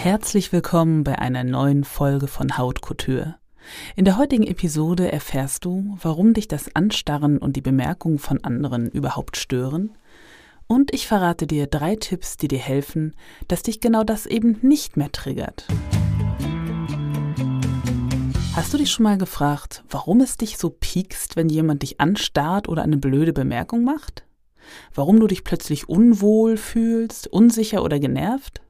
Herzlich 0.00 0.52
willkommen 0.52 1.02
bei 1.02 1.18
einer 1.18 1.42
neuen 1.42 1.82
Folge 1.82 2.28
von 2.28 2.56
Haut 2.56 2.82
Couture. 2.82 3.34
In 3.96 4.04
der 4.04 4.16
heutigen 4.16 4.46
Episode 4.46 5.10
erfährst 5.10 5.64
du, 5.64 5.98
warum 6.00 6.34
dich 6.34 6.46
das 6.46 6.72
Anstarren 6.76 7.38
und 7.38 7.56
die 7.56 7.62
Bemerkungen 7.62 8.20
von 8.20 8.44
anderen 8.44 8.88
überhaupt 8.88 9.36
stören, 9.36 9.98
und 10.68 10.94
ich 10.94 11.08
verrate 11.08 11.48
dir 11.48 11.66
drei 11.66 11.96
Tipps, 11.96 12.36
die 12.36 12.46
dir 12.46 12.60
helfen, 12.60 13.16
dass 13.48 13.64
dich 13.64 13.80
genau 13.80 14.04
das 14.04 14.26
eben 14.26 14.60
nicht 14.62 14.96
mehr 14.96 15.10
triggert. 15.10 15.66
Hast 18.54 18.72
du 18.72 18.78
dich 18.78 18.92
schon 18.92 19.02
mal 19.02 19.18
gefragt, 19.18 19.82
warum 19.90 20.20
es 20.20 20.36
dich 20.36 20.58
so 20.58 20.70
piekst, 20.70 21.34
wenn 21.34 21.48
jemand 21.48 21.82
dich 21.82 22.00
anstarrt 22.00 22.68
oder 22.68 22.82
eine 22.82 22.98
blöde 22.98 23.32
Bemerkung 23.32 23.82
macht? 23.82 24.24
Warum 24.94 25.18
du 25.18 25.26
dich 25.26 25.42
plötzlich 25.42 25.88
unwohl 25.88 26.56
fühlst, 26.56 27.26
unsicher 27.26 27.82
oder 27.82 27.98
genervt? 27.98 28.62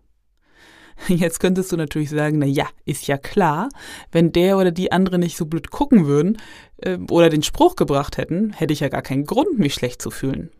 Jetzt 1.08 1.40
könntest 1.40 1.70
du 1.72 1.76
natürlich 1.76 2.10
sagen, 2.10 2.38
na 2.38 2.46
ja, 2.46 2.66
ist 2.84 3.06
ja 3.06 3.18
klar, 3.18 3.68
wenn 4.10 4.32
der 4.32 4.58
oder 4.58 4.70
die 4.70 4.92
andere 4.92 5.18
nicht 5.18 5.36
so 5.36 5.46
blöd 5.46 5.70
gucken 5.70 6.06
würden 6.06 6.38
äh, 6.78 6.98
oder 7.10 7.28
den 7.28 7.42
Spruch 7.42 7.76
gebracht 7.76 8.18
hätten, 8.18 8.52
hätte 8.52 8.72
ich 8.72 8.80
ja 8.80 8.88
gar 8.88 9.02
keinen 9.02 9.24
Grund, 9.24 9.58
mich 9.58 9.74
schlecht 9.74 10.02
zu 10.02 10.10
fühlen. 10.10 10.50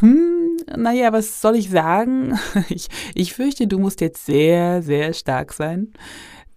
Hm, 0.00 0.56
naja, 0.76 1.12
was 1.12 1.40
soll 1.40 1.56
ich 1.56 1.70
sagen? 1.70 2.38
Ich, 2.68 2.88
ich 3.14 3.34
fürchte, 3.34 3.66
du 3.66 3.78
musst 3.78 4.00
jetzt 4.00 4.26
sehr, 4.26 4.82
sehr 4.82 5.12
stark 5.12 5.52
sein. 5.52 5.92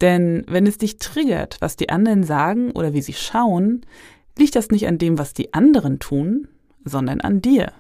Denn 0.02 0.44
wenn 0.48 0.68
es 0.68 0.78
dich 0.78 0.98
triggert, 0.98 1.58
was 1.60 1.76
die 1.76 1.90
anderen 1.90 2.24
sagen 2.24 2.72
oder 2.72 2.94
wie 2.94 3.02
sie 3.02 3.14
schauen, 3.14 3.86
liegt 4.38 4.56
das 4.56 4.70
nicht 4.70 4.88
an 4.88 5.00
dem, 5.00 5.18
was 5.18 5.34
die 5.34 5.54
anderen 5.54 6.00
tun, 6.00 6.48
sondern 6.86 7.20
an 7.20 7.42
dir. 7.42 7.74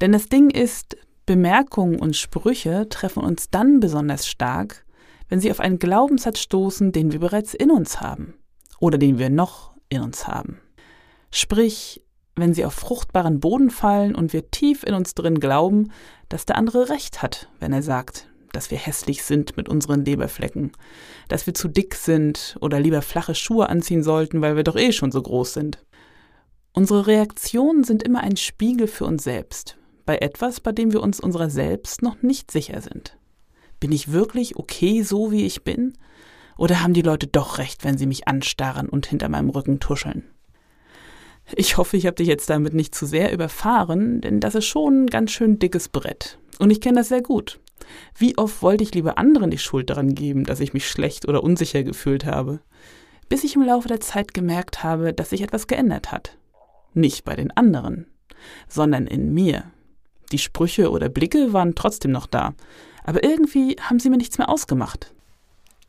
Denn 0.00 0.12
das 0.12 0.28
Ding 0.28 0.50
ist, 0.50 0.96
Bemerkungen 1.26 1.98
und 1.98 2.16
Sprüche 2.16 2.88
treffen 2.88 3.22
uns 3.22 3.50
dann 3.50 3.80
besonders 3.80 4.26
stark, 4.26 4.84
wenn 5.28 5.40
sie 5.40 5.50
auf 5.50 5.60
einen 5.60 5.78
Glaubenssatz 5.78 6.40
stoßen, 6.40 6.92
den 6.92 7.12
wir 7.12 7.20
bereits 7.20 7.54
in 7.54 7.70
uns 7.70 8.00
haben 8.00 8.34
oder 8.80 8.98
den 8.98 9.18
wir 9.18 9.30
noch 9.30 9.74
in 9.88 10.02
uns 10.02 10.26
haben. 10.26 10.60
Sprich, 11.30 12.02
wenn 12.34 12.54
sie 12.54 12.64
auf 12.64 12.74
fruchtbaren 12.74 13.40
Boden 13.40 13.70
fallen 13.70 14.14
und 14.14 14.32
wir 14.32 14.50
tief 14.50 14.84
in 14.84 14.94
uns 14.94 15.14
drin 15.14 15.38
glauben, 15.40 15.92
dass 16.28 16.46
der 16.46 16.56
andere 16.56 16.88
recht 16.88 17.22
hat, 17.22 17.48
wenn 17.60 17.72
er 17.72 17.82
sagt, 17.82 18.28
dass 18.52 18.70
wir 18.70 18.78
hässlich 18.78 19.22
sind 19.22 19.56
mit 19.56 19.68
unseren 19.68 20.04
Leberflecken, 20.04 20.72
dass 21.28 21.46
wir 21.46 21.54
zu 21.54 21.68
dick 21.68 21.94
sind 21.94 22.56
oder 22.60 22.80
lieber 22.80 23.02
flache 23.02 23.34
Schuhe 23.34 23.68
anziehen 23.68 24.02
sollten, 24.02 24.42
weil 24.42 24.56
wir 24.56 24.64
doch 24.64 24.76
eh 24.76 24.92
schon 24.92 25.12
so 25.12 25.22
groß 25.22 25.54
sind. 25.54 25.84
Unsere 26.72 27.06
Reaktionen 27.06 27.84
sind 27.84 28.02
immer 28.02 28.20
ein 28.20 28.36
Spiegel 28.36 28.86
für 28.86 29.04
uns 29.04 29.24
selbst, 29.24 29.76
bei 30.04 30.18
etwas, 30.18 30.60
bei 30.60 30.72
dem 30.72 30.92
wir 30.92 31.02
uns 31.02 31.20
unserer 31.20 31.50
selbst 31.50 32.02
noch 32.02 32.22
nicht 32.22 32.50
sicher 32.50 32.80
sind. 32.80 33.16
Bin 33.80 33.92
ich 33.92 34.12
wirklich 34.12 34.56
okay 34.56 35.02
so, 35.02 35.32
wie 35.32 35.44
ich 35.44 35.64
bin? 35.64 35.94
Oder 36.56 36.82
haben 36.82 36.94
die 36.94 37.02
Leute 37.02 37.26
doch 37.26 37.58
recht, 37.58 37.84
wenn 37.84 37.98
sie 37.98 38.06
mich 38.06 38.28
anstarren 38.28 38.88
und 38.88 39.06
hinter 39.06 39.28
meinem 39.28 39.50
Rücken 39.50 39.80
tuscheln? 39.80 40.24
Ich 41.56 41.76
hoffe, 41.76 41.96
ich 41.96 42.06
habe 42.06 42.14
dich 42.14 42.28
jetzt 42.28 42.48
damit 42.48 42.74
nicht 42.74 42.94
zu 42.94 43.06
sehr 43.06 43.32
überfahren, 43.32 44.20
denn 44.20 44.40
das 44.40 44.54
ist 44.54 44.66
schon 44.66 45.04
ein 45.04 45.06
ganz 45.06 45.32
schön 45.32 45.58
dickes 45.58 45.88
Brett. 45.88 46.38
Und 46.58 46.70
ich 46.70 46.80
kenne 46.80 46.98
das 46.98 47.08
sehr 47.08 47.22
gut. 47.22 47.58
Wie 48.16 48.38
oft 48.38 48.62
wollte 48.62 48.84
ich 48.84 48.94
lieber 48.94 49.18
anderen 49.18 49.50
die 49.50 49.58
Schuld 49.58 49.90
daran 49.90 50.14
geben, 50.14 50.44
dass 50.44 50.60
ich 50.60 50.72
mich 50.72 50.88
schlecht 50.88 51.26
oder 51.28 51.42
unsicher 51.42 51.82
gefühlt 51.82 52.24
habe, 52.24 52.60
bis 53.28 53.44
ich 53.44 53.56
im 53.56 53.62
Laufe 53.62 53.88
der 53.88 54.00
Zeit 54.00 54.34
gemerkt 54.34 54.84
habe, 54.84 55.12
dass 55.12 55.30
sich 55.30 55.42
etwas 55.42 55.66
geändert 55.66 56.12
hat. 56.12 56.36
Nicht 56.94 57.24
bei 57.24 57.34
den 57.34 57.50
anderen, 57.50 58.06
sondern 58.68 59.06
in 59.06 59.32
mir. 59.32 59.64
Die 60.32 60.38
Sprüche 60.38 60.90
oder 60.90 61.08
Blicke 61.08 61.52
waren 61.52 61.74
trotzdem 61.74 62.10
noch 62.10 62.26
da, 62.26 62.54
aber 63.04 63.22
irgendwie 63.22 63.76
haben 63.80 63.98
sie 63.98 64.10
mir 64.10 64.16
nichts 64.16 64.38
mehr 64.38 64.48
ausgemacht. 64.48 65.14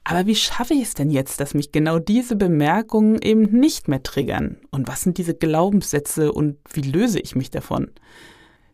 Aber 0.03 0.25
wie 0.25 0.35
schaffe 0.35 0.73
ich 0.73 0.81
es 0.81 0.93
denn 0.95 1.09
jetzt, 1.09 1.39
dass 1.39 1.53
mich 1.53 1.71
genau 1.71 1.97
diese 1.97 2.35
Bemerkungen 2.35 3.21
eben 3.21 3.43
nicht 3.43 3.87
mehr 3.87 4.03
triggern? 4.03 4.57
Und 4.69 4.87
was 4.87 5.01
sind 5.01 5.17
diese 5.17 5.33
Glaubenssätze 5.33 6.33
und 6.33 6.57
wie 6.73 6.81
löse 6.81 7.19
ich 7.19 7.35
mich 7.35 7.51
davon? 7.51 7.89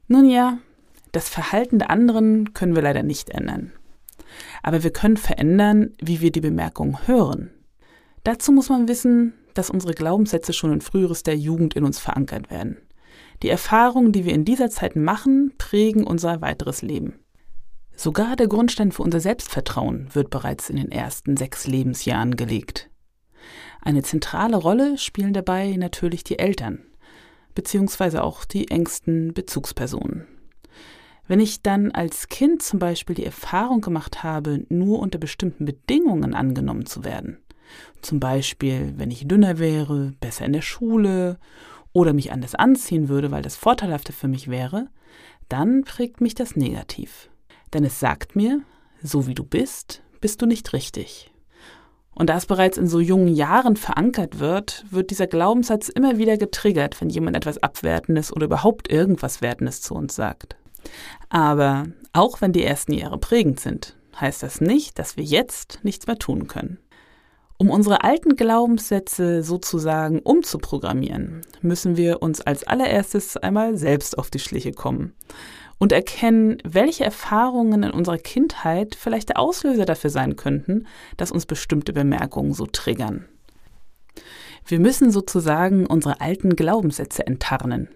Nun 0.07 0.28
ja, 0.28 0.57
das 1.12 1.30
Verhalten 1.30 1.78
der 1.78 1.91
anderen 1.91 2.53
können 2.53 2.75
wir 2.75 2.81
leider 2.81 3.03
nicht 3.03 3.30
ändern. 3.30 3.72
Aber 4.63 4.84
wir 4.84 4.91
können 4.91 5.18
verändern, 5.18 5.94
wie 6.01 6.22
wir 6.22 6.31
die 6.31 6.41
Bemerkungen 6.41 7.07
hören. 7.07 7.51
Dazu 8.24 8.51
muss 8.51 8.69
man 8.69 8.88
wissen, 8.88 9.34
dass 9.53 9.69
unsere 9.69 9.94
Glaubenssätze 9.94 10.53
schon 10.53 10.74
in 10.74 10.81
früherester 10.81 11.34
Jugend 11.34 11.75
in 11.75 11.84
uns 11.84 12.00
verankert 12.00 12.50
werden. 12.50 12.78
Die 13.42 13.50
Erfahrungen, 13.50 14.12
die 14.12 14.26
wir 14.26 14.34
in 14.34 14.46
dieser 14.46 14.70
Zeit 14.70 14.96
machen, 14.96 15.54
prägen 15.58 16.04
unser 16.06 16.42
weiteres 16.42 16.82
Leben. 16.82 17.20
Sogar 17.96 18.36
der 18.36 18.48
Grundstein 18.48 18.92
für 18.92 19.04
unser 19.04 19.20
Selbstvertrauen 19.20 20.10
wird 20.14 20.30
bereits 20.30 20.70
in 20.70 20.78
den 20.78 20.92
ersten 20.92 21.38
sechs 21.38 21.68
Lebensjahren 21.68 22.36
gelegt. 22.36 22.90
Eine 23.82 24.04
zentrale 24.04 24.58
Rolle 24.58 24.98
spielen 24.98 25.34
dabei 25.34 25.76
natürlich 25.78 26.24
die 26.24 26.40
Eltern, 26.40 26.84
beziehungsweise 27.56 28.24
auch 28.24 28.46
die 28.46 28.70
engsten 28.70 29.34
Bezugspersonen. 29.34 30.28
Wenn 31.28 31.40
ich 31.40 31.62
dann 31.62 31.92
als 31.92 32.28
Kind 32.28 32.62
zum 32.62 32.80
Beispiel 32.80 33.16
die 33.16 33.26
Erfahrung 33.26 33.82
gemacht 33.82 34.24
habe, 34.24 34.66
nur 34.70 35.00
unter 35.00 35.20
bestimmten 35.20 35.66
Bedingungen 35.66 36.34
angenommen 36.34 36.86
zu 36.86 37.04
werden, 37.04 37.38
zum 38.02 38.20
Beispiel 38.20 38.94
wenn 38.98 39.12
ich 39.12 39.28
dünner 39.28 39.60
wäre, 39.60 40.14
besser 40.20 40.46
in 40.46 40.54
der 40.54 40.62
Schule 40.62 41.38
oder 41.94 42.14
mich 42.14 42.32
anders 42.32 42.56
anziehen 42.56 43.10
würde, 43.10 43.32
weil 43.32 43.42
das 43.42 43.56
vorteilhafter 43.56 44.14
für 44.14 44.28
mich 44.28 44.50
wäre, 44.50 44.88
dann 45.48 45.84
prägt 45.84 46.22
mich 46.22 46.36
das 46.36 46.56
negativ 46.56 47.30
denn 47.74 47.84
es 47.84 48.00
sagt 48.00 48.36
mir, 48.36 48.62
so 49.02 49.28
wie 49.28 49.36
du 49.36 49.44
bist, 49.44 50.02
bist 50.22 50.42
du 50.42 50.46
nicht 50.46 50.74
richtig. 50.74 51.32
Und 52.12 52.30
da 52.30 52.36
es 52.36 52.48
bereits 52.48 52.78
in 52.78 52.88
so 52.88 53.00
jungen 53.00 53.30
Jahren 53.30 53.78
verankert 53.78 54.40
wird, 54.40 54.86
wird 54.90 55.10
dieser 55.10 55.28
Glaubenssatz 55.28 55.88
immer 55.88 56.18
wieder 56.18 56.38
getriggert, 56.38 57.00
wenn 57.00 57.10
jemand 57.10 57.38
etwas 57.38 57.64
Abwertendes 57.64 58.34
oder 58.34 58.46
überhaupt 58.46 58.92
irgendwas 58.92 59.42
Wertendes 59.42 59.82
zu 59.82 59.94
uns 59.96 60.16
sagt. 60.16 60.58
Aber 61.30 61.86
auch 62.12 62.42
wenn 62.42 62.52
die 62.52 62.64
ersten 62.64 62.94
Jahre 62.94 63.18
prägend 63.18 63.60
sind, 63.60 63.96
heißt 64.20 64.44
das 64.44 64.60
nicht, 64.60 65.00
dass 65.00 65.16
wir 65.16 65.24
jetzt 65.24 65.80
nichts 65.84 66.08
mehr 66.08 66.18
tun 66.18 66.48
können. 66.48 66.80
Um 67.62 67.72
unsere 67.72 68.06
alten 68.06 68.38
Glaubenssätze 68.38 69.44
sozusagen 69.44 70.20
umzuprogrammieren, 70.20 71.42
müssen 71.62 71.97
wir 71.97 72.22
uns 72.22 72.40
als 72.40 72.66
allererstes 72.66 73.36
einmal 73.36 73.75
selbst 73.75 74.18
auf 74.18 74.31
die 74.31 74.39
Schliche 74.39 74.72
kommen 74.72 75.13
und 75.78 75.92
erkennen, 75.92 76.60
welche 76.63 77.04
Erfahrungen 77.04 77.84
in 77.84 77.92
unserer 77.92 78.18
Kindheit 78.18 78.95
vielleicht 78.95 79.28
der 79.28 79.39
Auslöser 79.39 79.84
dafür 79.84 80.10
sein 80.10 80.38
könnten, 80.38 80.88
dass 81.18 81.34
uns 81.34 81.45
bestimmte 81.45 81.92
Bemerkungen 81.92 82.54
so 82.54 82.66
triggern. 82.66 83.25
Wir 84.66 84.80
müssen 84.80 85.12
sozusagen 85.12 85.86
unsere 85.86 86.22
alten 86.22 86.56
Glaubenssätze 86.56 87.28
enttarnen. 87.28 87.89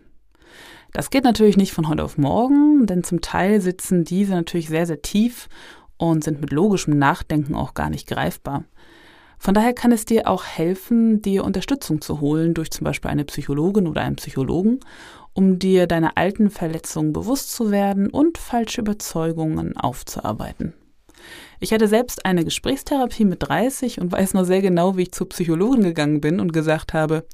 Das 0.92 1.10
geht 1.10 1.24
natürlich 1.24 1.56
nicht 1.56 1.72
von 1.72 1.88
heute 1.88 2.04
auf 2.04 2.18
morgen, 2.18 2.86
denn 2.86 3.06
zum 3.06 3.22
Teil 3.22 3.62
sitzen 3.62 4.04
diese 4.04 4.34
natürlich 4.34 4.68
sehr, 4.68 4.86
sehr 4.86 5.02
tief 5.02 5.48
und 5.96 6.26
sind 6.26 6.42
mit 6.42 6.52
logischem 6.52 6.98
Nachdenken 6.98 7.56
auch 7.56 7.74
gar 7.74 7.90
nicht 7.90 8.10
greifbar. 8.10 8.66
Von 9.44 9.54
daher 9.54 9.74
kann 9.74 9.92
es 9.92 10.06
dir 10.06 10.28
auch 10.28 10.46
helfen, 10.46 11.22
dir 11.22 11.44
Unterstützung 11.44 12.00
zu 12.00 12.22
holen 12.22 12.54
durch 12.54 12.72
zum 12.72 12.86
Beispiel 12.86 13.12
eine 13.12 13.26
Psychologin 13.26 13.88
oder 13.88 14.02
einen 14.02 14.16
Psychologen 14.16 14.80
um 15.34 15.60
dir 15.60 15.88
deine 15.88 16.16
alten 16.16 16.50
Verletzungen 16.50 17.12
bewusst 17.12 17.52
zu 17.52 17.72
werden 17.72 18.10
und 18.10 18.38
falsche 18.38 18.82
Überzeugungen 18.82 19.76
aufzuarbeiten. 19.76 20.74
Ich 21.60 21.74
hatte 21.74 21.88
selbst 21.88 22.26
eine 22.26 22.44
Gesprächstherapie 22.44 23.26
mit 23.26 23.48
30 23.48 24.00
und 24.00 24.12
weiß 24.12 24.34
noch 24.34 24.44
sehr 24.44 24.62
genau, 24.62 24.98
wie 24.98 25.04
ich 25.04 25.12
zur 25.12 25.30
Psychologin 25.30 25.84
gegangen 25.84 26.22
bin 26.22 26.40
und 26.40 26.54
gesagt 26.54 26.94
habe, 26.94 27.26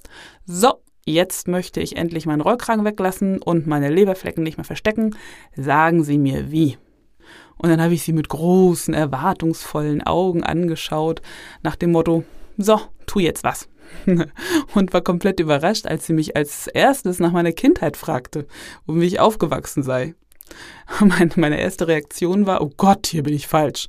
so, 0.46 0.74
jetzt 1.06 1.48
möchte 1.48 1.82
ich 1.82 1.98
endlich 1.98 2.26
meinen 2.26 2.42
Rollkragen 2.42 2.86
weglassen 2.86 3.42
und 3.42 3.68
meine 3.68 3.90
Leberflecken 3.90 4.44
nicht 4.44 4.58
mehr 4.58 4.66
verstecken. 4.66 5.16
Sagen 5.56 6.04
Sie 6.04 6.20
mir 6.20 6.52
wie. 6.52 6.78
Und 7.60 7.70
dann 7.70 7.82
habe 7.82 7.94
ich 7.94 8.04
sie 8.04 8.14
mit 8.14 8.30
großen, 8.30 8.94
erwartungsvollen 8.94 10.02
Augen 10.02 10.44
angeschaut, 10.44 11.22
nach 11.62 11.76
dem 11.76 11.92
Motto, 11.92 12.24
so, 12.58 12.80
tu 13.06 13.20
jetzt 13.20 13.44
was. 13.44 13.68
und 14.74 14.94
war 14.94 15.02
komplett 15.02 15.40
überrascht, 15.40 15.86
als 15.86 16.06
sie 16.06 16.14
mich 16.14 16.36
als 16.36 16.68
erstes 16.68 17.20
nach 17.20 17.32
meiner 17.32 17.52
Kindheit 17.52 17.98
fragte 17.98 18.48
und 18.86 19.02
wie 19.02 19.06
ich 19.06 19.20
aufgewachsen 19.20 19.84
sei. 19.84 20.16
Meine, 21.00 21.32
meine 21.36 21.62
erste 21.62 21.88
Reaktion 21.88 22.48
war, 22.48 22.62
oh 22.62 22.72
Gott, 22.76 23.06
hier 23.06 23.22
bin 23.22 23.36
ich 23.36 23.48
falsch. 23.48 23.88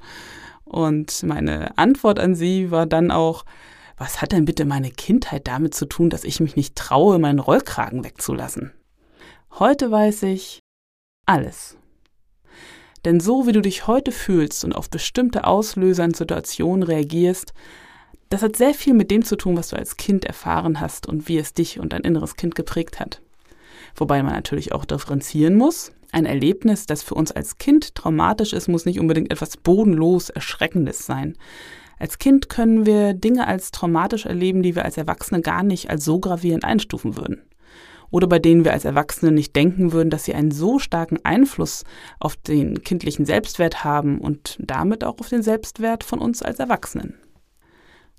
Und 0.65 1.23
meine 1.23 1.77
Antwort 1.79 2.19
an 2.19 2.35
sie 2.35 2.71
war 2.71 2.85
dann 2.85 3.11
auch, 3.11 3.45
was 3.97 4.21
hat 4.21 4.33
denn 4.33 4.45
bitte 4.45 4.65
meine 4.65 4.91
Kindheit 4.91 5.47
damit 5.47 5.75
zu 5.75 5.87
tun, 5.87 6.11
dass 6.11 6.25
ich 6.25 6.39
mich 6.39 6.57
nicht 6.57 6.77
traue, 6.77 7.19
meinen 7.19 7.39
Rollkragen 7.39 8.05
wegzulassen? 8.05 8.73
Heute 9.59 9.91
weiß 9.91 10.25
ich 10.25 10.61
alles. 11.27 11.80
Denn 13.05 13.21
so 13.21 13.47
wie 13.47 13.53
du 13.53 13.63
dich 13.63 13.87
heute 13.87 14.13
fühlst 14.13 14.65
und 14.65 14.75
auf 14.75 14.91
bestimmte 14.91 15.45
Auslöser 15.45 16.05
in 16.05 16.15
Situationen 16.15 16.83
reagierst, 16.83 17.53
das 18.29 18.43
hat 18.43 18.57
sehr 18.57 18.75
viel 18.75 18.95
mit 18.95 19.11
dem 19.11 19.25
zu 19.25 19.37
tun, 19.37 19.57
was 19.57 19.69
du 19.69 19.77
als 19.77 19.97
Kind 19.97 20.25
erfahren 20.25 20.81
hast 20.81 21.07
und 21.07 21.29
wie 21.29 21.39
es 21.39 21.53
dich 21.53 21.81
und 21.81 21.93
dein 21.93 22.03
inneres 22.03 22.37
Kind 22.37 22.55
geprägt 22.55 23.01
hat. 23.01 23.21
Wobei 23.97 24.23
man 24.23 24.35
natürlich 24.35 24.73
auch 24.73 24.85
differenzieren 24.85 25.57
muss. 25.57 25.93
Ein 26.13 26.27
Erlebnis, 26.27 26.87
das 26.87 27.03
für 27.03 27.15
uns 27.15 27.33
als 27.33 27.59
Kind 27.59 27.95
traumatisch 27.95 28.53
ist, 28.53 28.69
muss 28.69 28.85
nicht 28.85 29.01
unbedingt 29.01 29.33
etwas 29.33 29.57
bodenlos 29.57 30.31
Erschreckendes 30.31 31.07
sein. 31.07 31.37
Als 31.99 32.19
Kind 32.19 32.49
können 32.49 32.87
wir 32.87 33.15
Dinge 33.15 33.47
als 33.47 33.73
traumatisch 33.73 34.27
erleben, 34.27 34.63
die 34.63 34.75
wir 34.75 34.85
als 34.85 34.97
Erwachsene 34.97 35.41
gar 35.41 35.63
nicht 35.63 35.91
als 35.91 36.05
so 36.05 36.19
gravierend 36.19 36.65
einstufen 36.65 37.17
würden. 37.17 37.43
Oder 38.11 38.27
bei 38.27 38.39
denen 38.39 38.65
wir 38.65 38.73
als 38.73 38.85
Erwachsene 38.85 39.33
nicht 39.33 39.55
denken 39.55 39.93
würden, 39.93 40.11
dass 40.11 40.25
sie 40.25 40.35
einen 40.35 40.51
so 40.51 40.79
starken 40.79 41.19
Einfluss 41.25 41.85
auf 42.19 42.37
den 42.37 42.83
kindlichen 42.83 43.25
Selbstwert 43.25 43.85
haben 43.85 44.19
und 44.21 44.57
damit 44.61 45.05
auch 45.05 45.19
auf 45.21 45.29
den 45.29 45.43
Selbstwert 45.43 46.05
von 46.05 46.19
uns 46.19 46.43
als 46.43 46.59
Erwachsenen. 46.59 47.15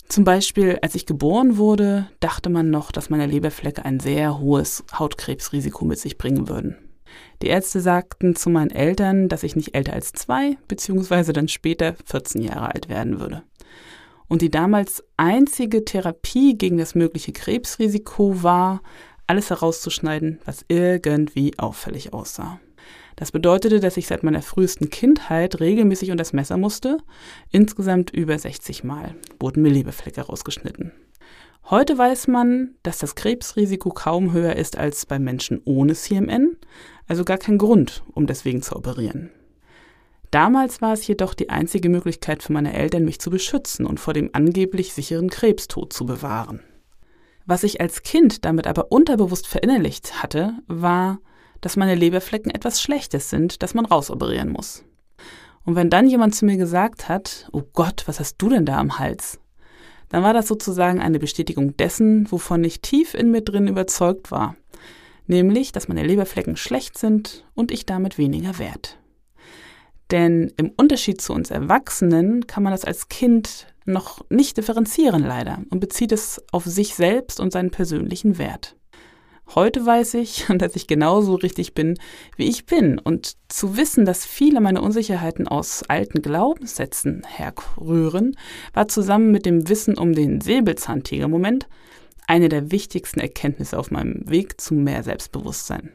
Zum 0.08 0.24
Beispiel, 0.24 0.78
als 0.82 0.94
ich 0.94 1.06
geboren 1.06 1.56
wurde, 1.56 2.06
dachte 2.20 2.50
man 2.50 2.70
noch, 2.70 2.92
dass 2.92 3.08
meine 3.08 3.26
Leberflecke 3.26 3.84
ein 3.84 4.00
sehr 4.00 4.38
hohes 4.38 4.84
Hautkrebsrisiko 4.98 5.84
mit 5.84 5.98
sich 5.98 6.18
bringen 6.18 6.48
würden. 6.48 6.76
Die 7.40 7.48
Ärzte 7.48 7.80
sagten 7.80 8.36
zu 8.36 8.50
meinen 8.50 8.70
Eltern, 8.70 9.28
dass 9.28 9.42
ich 9.42 9.56
nicht 9.56 9.74
älter 9.74 9.92
als 9.92 10.12
zwei, 10.12 10.56
beziehungsweise 10.68 11.32
dann 11.32 11.48
später 11.48 11.94
14 12.04 12.42
Jahre 12.42 12.74
alt 12.74 12.88
werden 12.88 13.20
würde. 13.20 13.42
Und 14.28 14.42
die 14.42 14.50
damals 14.50 15.04
einzige 15.16 15.84
Therapie 15.84 16.56
gegen 16.56 16.78
das 16.78 16.94
mögliche 16.94 17.32
Krebsrisiko 17.32 18.42
war, 18.42 18.80
alles 19.32 19.48
herauszuschneiden, 19.48 20.40
was 20.44 20.66
irgendwie 20.68 21.58
auffällig 21.58 22.12
aussah. 22.12 22.60
Das 23.16 23.32
bedeutete, 23.32 23.80
dass 23.80 23.96
ich 23.96 24.06
seit 24.06 24.24
meiner 24.24 24.42
frühesten 24.42 24.90
Kindheit 24.90 25.58
regelmäßig 25.58 26.10
unter 26.10 26.20
das 26.20 26.34
Messer 26.34 26.58
musste. 26.58 26.98
Insgesamt 27.50 28.10
über 28.10 28.38
60 28.38 28.84
Mal 28.84 29.14
wurden 29.40 29.62
mir 29.62 29.70
Leberflecke 29.70 30.20
rausgeschnitten. 30.20 30.92
Heute 31.70 31.96
weiß 31.96 32.28
man, 32.28 32.74
dass 32.82 32.98
das 32.98 33.14
Krebsrisiko 33.14 33.88
kaum 33.88 34.34
höher 34.34 34.56
ist 34.56 34.76
als 34.76 35.06
bei 35.06 35.18
Menschen 35.18 35.62
ohne 35.64 35.94
CMN, 35.94 36.58
also 37.08 37.24
gar 37.24 37.38
kein 37.38 37.56
Grund, 37.56 38.02
um 38.12 38.26
deswegen 38.26 38.60
zu 38.60 38.76
operieren. 38.76 39.30
Damals 40.30 40.82
war 40.82 40.92
es 40.92 41.06
jedoch 41.06 41.32
die 41.32 41.48
einzige 41.48 41.88
Möglichkeit 41.88 42.42
für 42.42 42.52
meine 42.52 42.74
Eltern, 42.74 43.06
mich 43.06 43.18
zu 43.18 43.30
beschützen 43.30 43.86
und 43.86 43.98
vor 43.98 44.12
dem 44.12 44.28
angeblich 44.34 44.92
sicheren 44.92 45.30
Krebstod 45.30 45.94
zu 45.94 46.04
bewahren. 46.04 46.60
Was 47.46 47.64
ich 47.64 47.80
als 47.80 48.02
Kind 48.02 48.44
damit 48.44 48.66
aber 48.66 48.92
unterbewusst 48.92 49.46
verinnerlicht 49.46 50.22
hatte, 50.22 50.54
war, 50.66 51.18
dass 51.60 51.76
meine 51.76 51.94
Leberflecken 51.94 52.50
etwas 52.50 52.80
Schlechtes 52.80 53.30
sind, 53.30 53.62
das 53.62 53.74
man 53.74 53.86
rausoperieren 53.86 54.50
muss. 54.50 54.84
Und 55.64 55.76
wenn 55.76 55.90
dann 55.90 56.08
jemand 56.08 56.34
zu 56.34 56.44
mir 56.44 56.56
gesagt 56.56 57.08
hat, 57.08 57.48
oh 57.52 57.62
Gott, 57.72 58.04
was 58.06 58.20
hast 58.20 58.36
du 58.38 58.48
denn 58.48 58.66
da 58.66 58.78
am 58.78 58.98
Hals? 58.98 59.38
Dann 60.08 60.22
war 60.22 60.34
das 60.34 60.48
sozusagen 60.48 61.00
eine 61.00 61.18
Bestätigung 61.18 61.76
dessen, 61.76 62.30
wovon 62.30 62.62
ich 62.64 62.82
tief 62.82 63.14
in 63.14 63.30
mir 63.30 63.42
drin 63.42 63.68
überzeugt 63.68 64.30
war. 64.30 64.56
Nämlich, 65.26 65.72
dass 65.72 65.88
meine 65.88 66.04
Leberflecken 66.04 66.56
schlecht 66.56 66.98
sind 66.98 67.46
und 67.54 67.70
ich 67.70 67.86
damit 67.86 68.18
weniger 68.18 68.58
wert. 68.58 68.98
Denn 70.10 70.52
im 70.58 70.70
Unterschied 70.76 71.20
zu 71.20 71.32
uns 71.32 71.50
Erwachsenen 71.50 72.46
kann 72.46 72.62
man 72.62 72.72
das 72.72 72.84
als 72.84 73.08
Kind 73.08 73.71
noch 73.84 74.24
nicht 74.30 74.56
differenzieren 74.56 75.22
leider 75.22 75.58
und 75.70 75.80
bezieht 75.80 76.12
es 76.12 76.42
auf 76.52 76.64
sich 76.64 76.94
selbst 76.94 77.40
und 77.40 77.52
seinen 77.52 77.70
persönlichen 77.70 78.38
Wert. 78.38 78.76
Heute 79.54 79.84
weiß 79.84 80.14
ich, 80.14 80.46
dass 80.58 80.76
ich 80.76 80.86
genauso 80.86 81.34
richtig 81.34 81.74
bin, 81.74 81.98
wie 82.36 82.48
ich 82.48 82.66
bin. 82.66 82.98
Und 82.98 83.36
zu 83.48 83.76
wissen, 83.76 84.04
dass 84.04 84.24
viele 84.24 84.60
meiner 84.60 84.82
Unsicherheiten 84.82 85.48
aus 85.48 85.82
alten 85.88 86.22
Glaubenssätzen 86.22 87.22
herrühren, 87.26 88.36
war 88.72 88.88
zusammen 88.88 89.30
mit 89.30 89.46
dem 89.46 89.68
Wissen 89.68 89.98
um 89.98 90.12
den 90.12 90.40
Säbelzahntiger-Moment 90.40 91.68
eine 92.26 92.48
der 92.48 92.70
wichtigsten 92.70 93.20
Erkenntnisse 93.20 93.78
auf 93.78 93.90
meinem 93.90 94.22
Weg 94.28 94.60
zu 94.60 94.74
mehr 94.74 95.02
Selbstbewusstsein. 95.02 95.90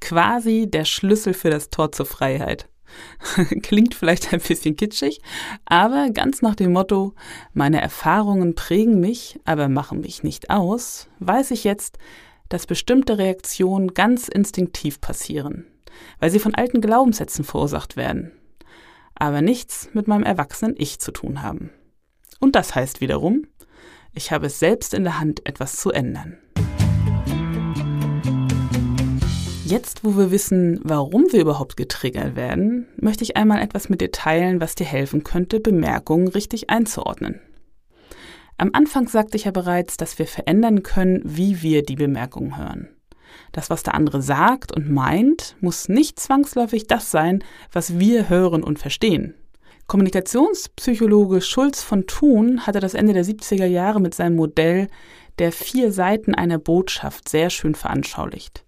Quasi 0.00 0.66
der 0.68 0.84
Schlüssel 0.84 1.34
für 1.34 1.50
das 1.50 1.70
Tor 1.70 1.92
zur 1.92 2.06
Freiheit. 2.06 2.68
Klingt 3.62 3.94
vielleicht 3.94 4.32
ein 4.32 4.40
bisschen 4.40 4.76
kitschig, 4.76 5.20
aber 5.64 6.10
ganz 6.10 6.42
nach 6.42 6.54
dem 6.54 6.72
Motto, 6.72 7.14
meine 7.52 7.80
Erfahrungen 7.80 8.54
prägen 8.54 9.00
mich, 9.00 9.38
aber 9.44 9.68
machen 9.68 10.00
mich 10.00 10.22
nicht 10.22 10.50
aus, 10.50 11.08
weiß 11.18 11.50
ich 11.50 11.64
jetzt, 11.64 11.98
dass 12.48 12.66
bestimmte 12.66 13.18
Reaktionen 13.18 13.94
ganz 13.94 14.28
instinktiv 14.28 15.00
passieren, 15.00 15.66
weil 16.20 16.30
sie 16.30 16.38
von 16.38 16.54
alten 16.54 16.80
Glaubenssätzen 16.80 17.44
verursacht 17.44 17.96
werden, 17.96 18.32
aber 19.14 19.42
nichts 19.42 19.88
mit 19.92 20.08
meinem 20.08 20.24
erwachsenen 20.24 20.74
Ich 20.76 21.00
zu 21.00 21.10
tun 21.10 21.42
haben. 21.42 21.70
Und 22.38 22.54
das 22.54 22.74
heißt 22.74 23.00
wiederum, 23.00 23.46
ich 24.12 24.32
habe 24.32 24.46
es 24.46 24.58
selbst 24.58 24.94
in 24.94 25.04
der 25.04 25.18
Hand, 25.20 25.46
etwas 25.46 25.76
zu 25.76 25.90
ändern. 25.90 26.38
Jetzt, 29.66 30.04
wo 30.04 30.16
wir 30.16 30.30
wissen, 30.30 30.78
warum 30.84 31.32
wir 31.32 31.40
überhaupt 31.40 31.76
getriggert 31.76 32.36
werden, 32.36 32.86
möchte 33.00 33.24
ich 33.24 33.36
einmal 33.36 33.60
etwas 33.60 33.88
mit 33.88 34.00
dir 34.00 34.12
teilen, 34.12 34.60
was 34.60 34.76
dir 34.76 34.86
helfen 34.86 35.24
könnte, 35.24 35.58
Bemerkungen 35.58 36.28
richtig 36.28 36.70
einzuordnen. 36.70 37.40
Am 38.58 38.70
Anfang 38.74 39.08
sagte 39.08 39.36
ich 39.36 39.46
ja 39.46 39.50
bereits, 39.50 39.96
dass 39.96 40.20
wir 40.20 40.28
verändern 40.28 40.84
können, 40.84 41.20
wie 41.24 41.62
wir 41.62 41.82
die 41.82 41.96
Bemerkungen 41.96 42.56
hören. 42.56 42.90
Das, 43.50 43.68
was 43.68 43.82
der 43.82 43.96
andere 43.96 44.22
sagt 44.22 44.70
und 44.70 44.88
meint, 44.88 45.56
muss 45.60 45.88
nicht 45.88 46.20
zwangsläufig 46.20 46.86
das 46.86 47.10
sein, 47.10 47.42
was 47.72 47.98
wir 47.98 48.28
hören 48.28 48.62
und 48.62 48.78
verstehen. 48.78 49.34
Kommunikationspsychologe 49.88 51.40
Schulz 51.40 51.82
von 51.82 52.06
Thun 52.06 52.68
hatte 52.68 52.78
das 52.78 52.94
Ende 52.94 53.14
der 53.14 53.24
70er 53.24 53.66
Jahre 53.66 54.00
mit 54.00 54.14
seinem 54.14 54.36
Modell 54.36 54.86
der 55.40 55.50
vier 55.50 55.90
Seiten 55.90 56.36
einer 56.36 56.58
Botschaft 56.58 57.28
sehr 57.28 57.50
schön 57.50 57.74
veranschaulicht. 57.74 58.64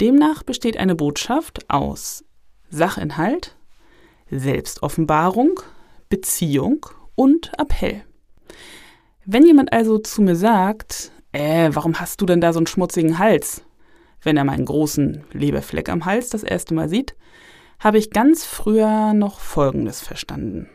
Demnach 0.00 0.42
besteht 0.42 0.78
eine 0.78 0.94
Botschaft 0.94 1.68
aus 1.68 2.24
Sachinhalt, 2.70 3.56
Selbstoffenbarung, 4.30 5.60
Beziehung 6.08 6.86
und 7.14 7.52
Appell. 7.58 8.02
Wenn 9.26 9.44
jemand 9.44 9.74
also 9.74 9.98
zu 9.98 10.22
mir 10.22 10.36
sagt, 10.36 11.12
äh, 11.32 11.68
warum 11.74 12.00
hast 12.00 12.20
du 12.20 12.26
denn 12.26 12.40
da 12.40 12.54
so 12.54 12.60
einen 12.60 12.66
schmutzigen 12.66 13.18
Hals? 13.18 13.62
Wenn 14.22 14.38
er 14.38 14.44
meinen 14.44 14.64
großen 14.64 15.24
Leberfleck 15.32 15.90
am 15.90 16.06
Hals 16.06 16.30
das 16.30 16.44
erste 16.44 16.72
Mal 16.72 16.88
sieht, 16.88 17.14
habe 17.78 17.98
ich 17.98 18.10
ganz 18.10 18.44
früher 18.46 19.12
noch 19.12 19.38
Folgendes 19.38 20.00
verstanden. 20.00 20.68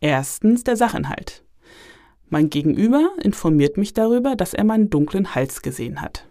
Erstens 0.00 0.62
der 0.62 0.76
Sachinhalt. 0.76 1.44
Mein 2.28 2.50
Gegenüber 2.50 3.10
informiert 3.20 3.76
mich 3.76 3.94
darüber, 3.94 4.36
dass 4.36 4.54
er 4.54 4.64
meinen 4.64 4.90
dunklen 4.90 5.34
Hals 5.34 5.62
gesehen 5.62 6.00
hat. 6.00 6.28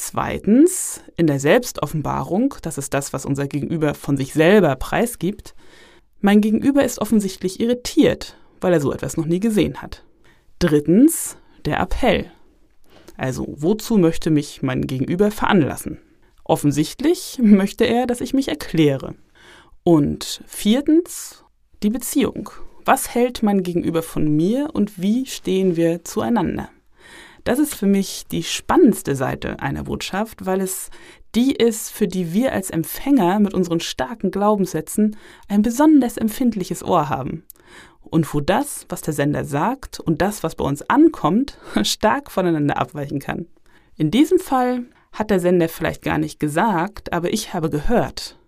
Zweitens, 0.00 1.00
in 1.16 1.26
der 1.26 1.40
Selbstoffenbarung, 1.40 2.54
das 2.62 2.78
ist 2.78 2.94
das, 2.94 3.12
was 3.12 3.26
unser 3.26 3.48
Gegenüber 3.48 3.94
von 3.94 4.16
sich 4.16 4.32
selber 4.32 4.76
preisgibt, 4.76 5.56
mein 6.20 6.40
Gegenüber 6.40 6.84
ist 6.84 7.00
offensichtlich 7.00 7.58
irritiert, 7.58 8.36
weil 8.60 8.72
er 8.72 8.80
so 8.80 8.92
etwas 8.92 9.16
noch 9.16 9.26
nie 9.26 9.40
gesehen 9.40 9.82
hat. 9.82 10.04
Drittens, 10.60 11.36
der 11.64 11.80
Appell. 11.80 12.30
Also, 13.16 13.44
wozu 13.48 13.98
möchte 13.98 14.30
mich 14.30 14.62
mein 14.62 14.82
Gegenüber 14.82 15.32
veranlassen? 15.32 15.98
Offensichtlich 16.44 17.40
möchte 17.42 17.82
er, 17.82 18.06
dass 18.06 18.20
ich 18.20 18.32
mich 18.32 18.46
erkläre. 18.46 19.16
Und 19.82 20.44
viertens, 20.46 21.44
die 21.82 21.90
Beziehung. 21.90 22.50
Was 22.84 23.16
hält 23.16 23.42
mein 23.42 23.64
Gegenüber 23.64 24.04
von 24.04 24.28
mir 24.28 24.68
und 24.72 25.02
wie 25.02 25.26
stehen 25.26 25.74
wir 25.74 26.04
zueinander? 26.04 26.70
Das 27.48 27.58
ist 27.58 27.74
für 27.74 27.86
mich 27.86 28.26
die 28.30 28.42
spannendste 28.42 29.16
Seite 29.16 29.58
einer 29.60 29.84
Botschaft, 29.84 30.44
weil 30.44 30.60
es 30.60 30.90
die 31.34 31.52
ist, 31.52 31.90
für 31.90 32.06
die 32.06 32.34
wir 32.34 32.52
als 32.52 32.68
Empfänger 32.68 33.40
mit 33.40 33.54
unseren 33.54 33.80
starken 33.80 34.30
Glaubenssätzen 34.30 35.16
ein 35.48 35.62
besonders 35.62 36.18
empfindliches 36.18 36.84
Ohr 36.84 37.08
haben. 37.08 37.46
Und 38.02 38.34
wo 38.34 38.42
das, 38.42 38.84
was 38.90 39.00
der 39.00 39.14
Sender 39.14 39.46
sagt 39.46 39.98
und 39.98 40.20
das, 40.20 40.42
was 40.42 40.56
bei 40.56 40.64
uns 40.66 40.82
ankommt, 40.90 41.56
stark 41.84 42.30
voneinander 42.30 42.76
abweichen 42.76 43.18
kann. 43.18 43.46
In 43.96 44.10
diesem 44.10 44.40
Fall 44.40 44.84
hat 45.12 45.30
der 45.30 45.40
Sender 45.40 45.70
vielleicht 45.70 46.02
gar 46.02 46.18
nicht 46.18 46.38
gesagt, 46.40 47.14
aber 47.14 47.32
ich 47.32 47.54
habe 47.54 47.70
gehört. 47.70 48.38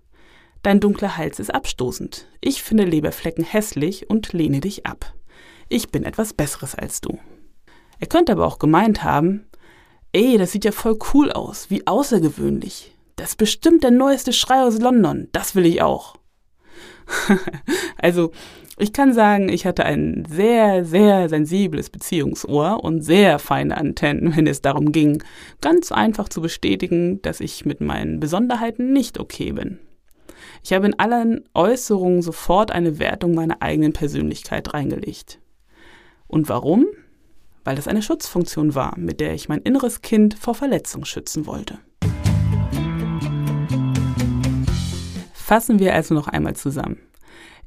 Dein 0.62 0.78
dunkler 0.78 1.16
Hals 1.16 1.40
ist 1.40 1.54
abstoßend. 1.54 2.28
Ich 2.42 2.62
finde 2.62 2.84
Leberflecken 2.84 3.44
hässlich 3.44 4.10
und 4.10 4.34
lehne 4.34 4.60
dich 4.60 4.84
ab. 4.84 5.14
Ich 5.70 5.88
bin 5.88 6.04
etwas 6.04 6.34
Besseres 6.34 6.74
als 6.74 7.00
du. 7.00 7.18
Er 8.00 8.06
könnte 8.06 8.32
aber 8.32 8.46
auch 8.46 8.58
gemeint 8.58 9.04
haben, 9.04 9.46
ey, 10.12 10.38
das 10.38 10.52
sieht 10.52 10.64
ja 10.64 10.72
voll 10.72 10.98
cool 11.12 11.30
aus, 11.30 11.70
wie 11.70 11.86
außergewöhnlich. 11.86 12.96
Das 13.16 13.30
ist 13.30 13.36
bestimmt 13.36 13.84
der 13.84 13.90
neueste 13.90 14.32
Schrei 14.32 14.62
aus 14.62 14.78
London, 14.78 15.28
das 15.32 15.54
will 15.54 15.66
ich 15.66 15.82
auch. 15.82 16.16
also, 17.98 18.32
ich 18.78 18.94
kann 18.94 19.12
sagen, 19.12 19.50
ich 19.50 19.66
hatte 19.66 19.84
ein 19.84 20.24
sehr, 20.26 20.86
sehr 20.86 21.28
sensibles 21.28 21.90
Beziehungsohr 21.90 22.82
und 22.82 23.02
sehr 23.02 23.38
feine 23.38 23.76
Antennen, 23.76 24.34
wenn 24.36 24.46
es 24.46 24.62
darum 24.62 24.92
ging, 24.92 25.22
ganz 25.60 25.92
einfach 25.92 26.30
zu 26.30 26.40
bestätigen, 26.40 27.20
dass 27.20 27.40
ich 27.40 27.66
mit 27.66 27.82
meinen 27.82 28.20
Besonderheiten 28.20 28.92
nicht 28.92 29.20
okay 29.20 29.52
bin. 29.52 29.78
Ich 30.62 30.72
habe 30.72 30.86
in 30.86 30.98
allen 30.98 31.44
Äußerungen 31.52 32.22
sofort 32.22 32.70
eine 32.70 32.98
Wertung 32.98 33.34
meiner 33.34 33.60
eigenen 33.60 33.92
Persönlichkeit 33.92 34.72
reingelegt. 34.72 35.38
Und 36.26 36.48
warum? 36.48 36.86
Weil 37.64 37.76
das 37.76 37.88
eine 37.88 38.02
Schutzfunktion 38.02 38.74
war, 38.74 38.98
mit 38.98 39.20
der 39.20 39.34
ich 39.34 39.48
mein 39.48 39.60
inneres 39.60 40.02
Kind 40.02 40.34
vor 40.34 40.54
Verletzung 40.54 41.04
schützen 41.04 41.46
wollte. 41.46 41.78
Fassen 45.34 45.78
wir 45.78 45.94
also 45.94 46.14
noch 46.14 46.28
einmal 46.28 46.56
zusammen. 46.56 46.98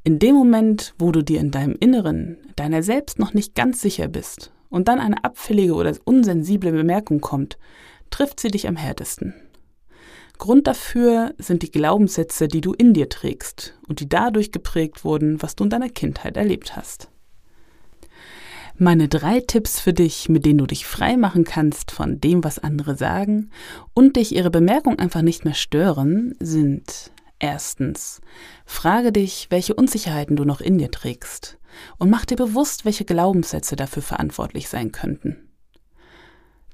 In 0.05 0.19
dem 0.19 0.35
Moment, 0.35 0.93
wo 0.97 1.11
du 1.11 1.21
dir 1.21 1.39
in 1.39 1.51
deinem 1.51 1.75
Inneren 1.79 2.37
deiner 2.55 2.83
selbst 2.83 3.19
noch 3.19 3.33
nicht 3.33 3.55
ganz 3.55 3.81
sicher 3.81 4.07
bist 4.07 4.51
und 4.69 4.87
dann 4.87 4.99
eine 4.99 5.23
abfällige 5.23 5.73
oder 5.73 5.95
unsensible 6.03 6.71
Bemerkung 6.71 7.21
kommt, 7.21 7.57
trifft 8.09 8.39
sie 8.39 8.49
dich 8.49 8.67
am 8.67 8.75
härtesten. 8.75 9.33
Grund 10.37 10.67
dafür 10.67 11.33
sind 11.37 11.61
die 11.61 11.71
Glaubenssätze, 11.71 12.47
die 12.47 12.61
du 12.61 12.73
in 12.73 12.93
dir 12.93 13.07
trägst 13.07 13.79
und 13.87 13.99
die 13.99 14.09
dadurch 14.09 14.51
geprägt 14.51 15.05
wurden, 15.05 15.41
was 15.41 15.55
du 15.55 15.63
in 15.63 15.69
deiner 15.69 15.89
Kindheit 15.89 16.37
erlebt 16.37 16.75
hast. 16.75 17.09
Meine 18.77 19.07
drei 19.07 19.39
Tipps 19.39 19.79
für 19.79 19.93
dich, 19.93 20.29
mit 20.29 20.45
denen 20.45 20.57
du 20.57 20.65
dich 20.65 20.87
frei 20.87 21.15
machen 21.15 21.43
kannst 21.43 21.91
von 21.91 22.19
dem, 22.19 22.43
was 22.43 22.57
andere 22.57 22.95
sagen 22.95 23.51
und 23.93 24.15
dich 24.15 24.35
ihre 24.35 24.49
Bemerkung 24.49 24.97
einfach 24.97 25.21
nicht 25.21 25.45
mehr 25.45 25.53
stören, 25.53 26.33
sind 26.39 27.11
erstens, 27.37 28.19
frage 28.65 29.11
dich, 29.11 29.47
welche 29.51 29.75
Unsicherheiten 29.75 30.35
du 30.35 30.43
noch 30.43 30.59
in 30.59 30.79
dir 30.79 30.89
trägst 30.89 31.59
und 31.99 32.09
mach 32.09 32.25
dir 32.25 32.35
bewusst, 32.35 32.83
welche 32.83 33.05
Glaubenssätze 33.05 33.75
dafür 33.75 34.01
verantwortlich 34.01 34.69
sein 34.69 34.91
könnten. 34.91 35.49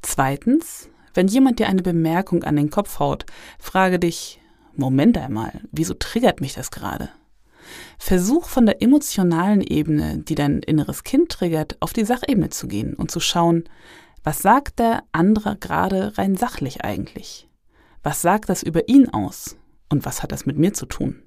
Zweitens, 0.01 0.89
wenn 1.13 1.27
jemand 1.27 1.59
dir 1.59 1.67
eine 1.67 1.81
Bemerkung 1.81 2.45
an 2.45 2.55
den 2.55 2.69
Kopf 2.69 2.99
haut, 2.99 3.25
frage 3.59 3.99
dich, 3.99 4.39
Moment 4.73 5.17
einmal, 5.17 5.59
wieso 5.73 5.95
triggert 5.95 6.39
mich 6.39 6.53
das 6.53 6.71
gerade? 6.71 7.09
Versuch 7.97 8.47
von 8.47 8.65
der 8.65 8.81
emotionalen 8.81 9.61
Ebene, 9.61 10.19
die 10.19 10.35
dein 10.35 10.59
inneres 10.59 11.03
Kind 11.03 11.29
triggert, 11.29 11.77
auf 11.79 11.93
die 11.93 12.05
Sachebene 12.05 12.49
zu 12.49 12.67
gehen 12.67 12.93
und 12.93 13.11
zu 13.11 13.19
schauen, 13.19 13.65
was 14.23 14.41
sagt 14.41 14.79
der 14.79 15.03
andere 15.11 15.57
gerade 15.57 16.17
rein 16.17 16.35
sachlich 16.35 16.83
eigentlich? 16.83 17.47
Was 18.03 18.21
sagt 18.21 18.49
das 18.49 18.63
über 18.63 18.87
ihn 18.87 19.09
aus? 19.09 19.57
Und 19.89 20.05
was 20.05 20.21
hat 20.21 20.31
das 20.31 20.45
mit 20.45 20.57
mir 20.57 20.73
zu 20.73 20.85
tun? 20.85 21.23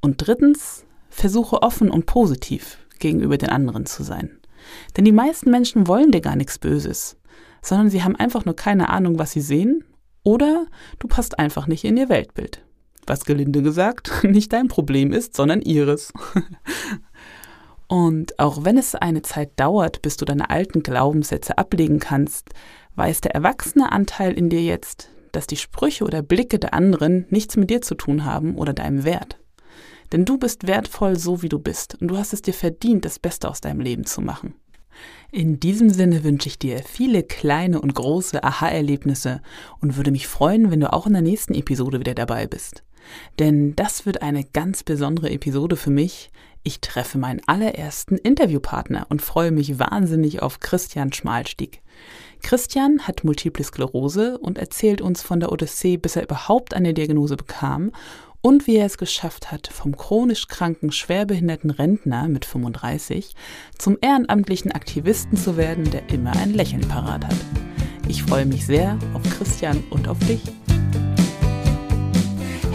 Und 0.00 0.26
drittens, 0.26 0.84
versuche 1.08 1.62
offen 1.62 1.90
und 1.90 2.06
positiv 2.06 2.78
gegenüber 2.98 3.38
den 3.38 3.48
anderen 3.48 3.86
zu 3.86 4.02
sein. 4.02 4.38
Denn 4.96 5.04
die 5.04 5.12
meisten 5.12 5.50
Menschen 5.50 5.86
wollen 5.86 6.12
dir 6.12 6.20
gar 6.20 6.36
nichts 6.36 6.58
Böses, 6.58 7.16
sondern 7.62 7.88
sie 7.88 8.02
haben 8.02 8.16
einfach 8.16 8.44
nur 8.44 8.56
keine 8.56 8.90
Ahnung, 8.90 9.18
was 9.18 9.32
sie 9.32 9.40
sehen, 9.40 9.84
oder 10.22 10.66
du 10.98 11.08
passt 11.08 11.38
einfach 11.38 11.66
nicht 11.66 11.84
in 11.84 11.96
ihr 11.96 12.08
Weltbild 12.08 12.65
was 13.06 13.24
gelinde 13.24 13.62
gesagt 13.62 14.10
nicht 14.24 14.52
dein 14.52 14.68
Problem 14.68 15.12
ist, 15.12 15.36
sondern 15.36 15.62
ihres. 15.62 16.12
Und 17.88 18.38
auch 18.38 18.64
wenn 18.64 18.78
es 18.78 18.94
eine 18.94 19.22
Zeit 19.22 19.52
dauert, 19.56 20.02
bis 20.02 20.16
du 20.16 20.24
deine 20.24 20.50
alten 20.50 20.82
Glaubenssätze 20.82 21.56
ablegen 21.56 22.00
kannst, 22.00 22.50
weiß 22.96 23.20
der 23.20 23.34
erwachsene 23.34 23.92
Anteil 23.92 24.32
in 24.32 24.48
dir 24.48 24.62
jetzt, 24.62 25.08
dass 25.32 25.46
die 25.46 25.56
Sprüche 25.56 26.04
oder 26.04 26.22
Blicke 26.22 26.58
der 26.58 26.74
anderen 26.74 27.26
nichts 27.30 27.56
mit 27.56 27.70
dir 27.70 27.82
zu 27.82 27.94
tun 27.94 28.24
haben 28.24 28.56
oder 28.56 28.72
deinem 28.72 29.04
Wert. 29.04 29.38
Denn 30.12 30.24
du 30.24 30.38
bist 30.38 30.66
wertvoll 30.66 31.16
so, 31.18 31.42
wie 31.42 31.48
du 31.48 31.58
bist, 31.58 32.00
und 32.00 32.08
du 32.08 32.16
hast 32.16 32.32
es 32.32 32.42
dir 32.42 32.54
verdient, 32.54 33.04
das 33.04 33.18
Beste 33.18 33.48
aus 33.48 33.60
deinem 33.60 33.80
Leben 33.80 34.04
zu 34.04 34.20
machen. 34.20 34.54
In 35.30 35.60
diesem 35.60 35.90
Sinne 35.90 36.24
wünsche 36.24 36.48
ich 36.48 36.58
dir 36.58 36.78
viele 36.82 37.22
kleine 37.22 37.80
und 37.80 37.94
große 37.94 38.42
Aha-Erlebnisse 38.42 39.42
und 39.80 39.96
würde 39.96 40.10
mich 40.10 40.26
freuen, 40.26 40.70
wenn 40.70 40.80
du 40.80 40.92
auch 40.92 41.06
in 41.06 41.12
der 41.12 41.22
nächsten 41.22 41.54
Episode 41.54 42.00
wieder 42.00 42.14
dabei 42.14 42.46
bist. 42.46 42.85
Denn 43.38 43.76
das 43.76 44.06
wird 44.06 44.22
eine 44.22 44.44
ganz 44.44 44.82
besondere 44.82 45.30
Episode 45.30 45.76
für 45.76 45.90
mich. 45.90 46.30
Ich 46.62 46.80
treffe 46.80 47.18
meinen 47.18 47.40
allerersten 47.46 48.16
Interviewpartner 48.16 49.06
und 49.08 49.22
freue 49.22 49.52
mich 49.52 49.78
wahnsinnig 49.78 50.42
auf 50.42 50.58
Christian 50.60 51.12
Schmalstieg. 51.12 51.80
Christian 52.42 53.06
hat 53.06 53.24
Multiple 53.24 53.64
Sklerose 53.64 54.38
und 54.38 54.58
erzählt 54.58 55.00
uns 55.00 55.22
von 55.22 55.40
der 55.40 55.52
Odyssee, 55.52 55.96
bis 55.96 56.16
er 56.16 56.24
überhaupt 56.24 56.74
eine 56.74 56.92
Diagnose 56.92 57.36
bekam 57.36 57.92
und 58.40 58.66
wie 58.66 58.76
er 58.76 58.86
es 58.86 58.98
geschafft 58.98 59.50
hat, 59.50 59.66
vom 59.66 59.96
chronisch 59.96 60.46
kranken, 60.46 60.92
schwerbehinderten 60.92 61.70
Rentner 61.70 62.28
mit 62.28 62.44
35 62.44 63.34
zum 63.78 63.98
ehrenamtlichen 64.00 64.72
Aktivisten 64.72 65.36
zu 65.36 65.56
werden, 65.56 65.90
der 65.90 66.08
immer 66.10 66.32
ein 66.36 66.54
Lächeln 66.54 66.86
parat 66.86 67.24
hat. 67.24 67.36
Ich 68.08 68.22
freue 68.22 68.46
mich 68.46 68.64
sehr 68.64 68.98
auf 69.14 69.22
Christian 69.36 69.82
und 69.90 70.06
auf 70.06 70.18
dich. 70.20 70.42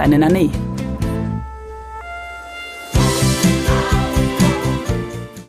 Deine 0.00 0.18
Nane. 0.18 0.69